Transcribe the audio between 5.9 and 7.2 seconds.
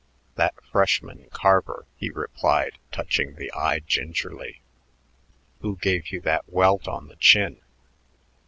you that welt on the